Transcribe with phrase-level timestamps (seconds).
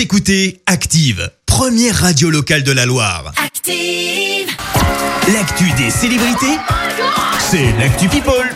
[0.00, 3.34] Vous écoutez Active, première radio locale de la Loire.
[3.36, 4.48] Active.
[5.30, 6.56] L'actu des célébrités,
[7.38, 8.48] c'est l'actu People.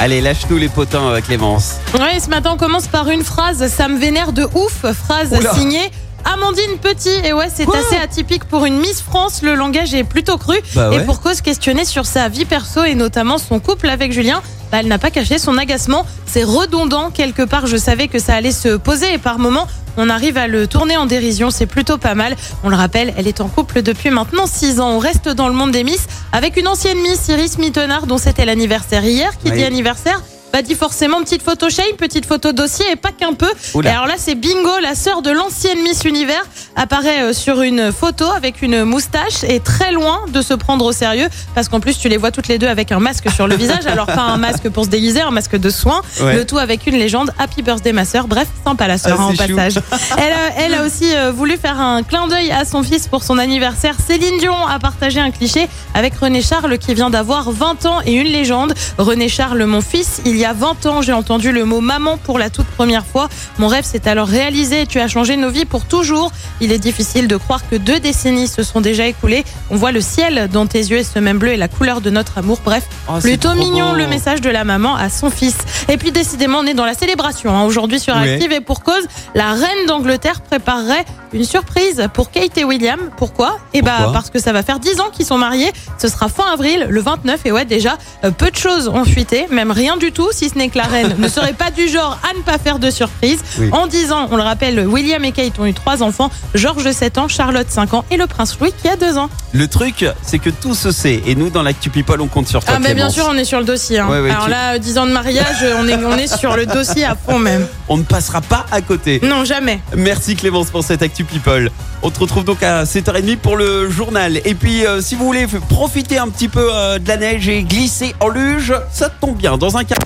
[0.00, 1.74] Allez, lâche-nous les potins avec Clémence.
[1.92, 5.52] Ouais, ce matin, on commence par une phrase, ça me vénère de ouf, phrase Oula.
[5.52, 5.90] signée
[6.32, 7.08] Amandine Petit.
[7.24, 10.56] Et ouais, c'est Quoi assez atypique pour une Miss France, le langage est plutôt cru.
[10.74, 10.96] Bah ouais.
[10.96, 14.78] Et pour cause questionnée sur sa vie perso et notamment son couple avec Julien, bah,
[14.80, 16.04] elle n'a pas caché son agacement.
[16.26, 19.66] C'est redondant, quelque part, je savais que ça allait se poser et par moments,
[19.96, 22.36] on arrive à le tourner en dérision, c'est plutôt pas mal.
[22.62, 24.90] On le rappelle, elle est en couple depuis maintenant 6 ans.
[24.90, 28.44] On reste dans le monde des Miss avec une ancienne Miss, Iris Mittenard, dont c'était
[28.44, 29.30] l'anniversaire hier.
[29.42, 29.56] Qui Oui.
[29.58, 30.20] dit anniversaire
[30.52, 33.50] bah dit forcément petite photo shame, petite photo dossier et pas qu'un peu.
[33.74, 33.90] Oula.
[33.90, 36.44] Et alors là c'est bingo, la sœur de l'ancienne Miss Univers
[36.78, 40.92] apparaît euh, sur une photo avec une moustache et très loin de se prendre au
[40.92, 43.56] sérieux parce qu'en plus tu les vois toutes les deux avec un masque sur le
[43.56, 43.86] visage.
[43.86, 46.00] Alors pas un masque pour se déguiser, un masque de soins.
[46.20, 46.36] Ouais.
[46.36, 48.28] Le tout avec une légende Happy Birthday ma sœur.
[48.28, 49.54] Bref, sympa la sœur Ah, hein, en chou.
[49.56, 49.82] passage.
[50.16, 53.24] Elle, a- elle a aussi euh, voulu faire un clin d'œil à son fils pour
[53.24, 53.94] son anniversaire.
[54.06, 58.12] Céline Dion a partagé un cliché avec René Charles qui vient d'avoir 20 ans et
[58.12, 58.72] une légende.
[58.98, 62.38] René Charles, mon fils, il y a 20 ans, j'ai entendu le mot maman pour
[62.38, 63.28] la toute première fois.
[63.58, 64.86] Mon rêve s'est alors réalisé.
[64.86, 66.30] Tu as changé nos vies pour toujours.
[66.60, 69.44] Il est difficile de croire que deux décennies se sont déjà écoulées.
[69.70, 72.10] On voit le ciel dans tes yeux et ce même bleu est la couleur de
[72.10, 72.58] notre amour.
[72.64, 73.96] Bref, Oh, plutôt mignon beau.
[73.96, 75.56] le message de la maman à son fils.
[75.88, 78.14] Et puis décidément, on est dans la célébration hein, aujourd'hui sur.
[78.16, 82.98] Active et pour cause, la reine d'Angleterre préparerait une surprise pour Kate et William.
[83.16, 83.58] Pourquoi?
[83.74, 84.12] Eh bah Pourquoi?
[84.12, 85.70] parce que ça va faire 10 ans qu'ils sont mariés.
[85.98, 89.46] Ce sera fin avril, le 29 et ouais déjà euh, peu de choses ont fuité,
[89.50, 92.18] même rien du tout si ce n'est que la reine ne serait pas du genre
[92.28, 93.40] à ne pas faire de surprise.
[93.58, 93.68] Oui.
[93.72, 97.18] En 10 ans, on le rappelle, William et Kate ont eu trois enfants, George 7
[97.18, 99.30] ans, Charlotte 5 ans et le prince Louis qui a 2 ans.
[99.52, 101.22] Le truc, c'est que tout se sait.
[101.26, 103.44] Et nous, dans l'Actu People, on compte sur toi, Ah mais bien sûr, on est
[103.44, 104.00] sur le dossier.
[104.00, 104.08] hein.
[104.10, 106.56] Ouais, ouais, Alors tu- là, euh, 10 ans de mariage, on est, on est sur
[106.56, 107.66] le dossier à fond même.
[107.88, 109.20] On ne passera pas à côté.
[109.22, 109.80] Non, jamais.
[109.96, 111.70] Merci Clémence pour cette Actu People.
[112.02, 114.40] On te retrouve donc à 7h30 pour le journal.
[114.44, 117.62] Et puis, euh, si vous voulez profiter un petit peu euh, de la neige et
[117.62, 119.56] glisser en luge, ça tombe bien.
[119.58, 119.98] Dans un quart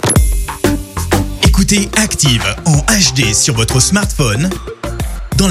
[1.47, 4.51] Écoutez Active en HD sur votre smartphone,